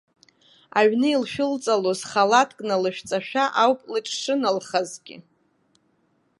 Аҩны 0.79 1.07
илшәылҵалоз 1.11 2.01
халаҭк 2.09 2.59
налышәҵашәа 2.67 3.45
ауп 3.63 3.79
лыҿшыналхазгьы. 3.91 5.17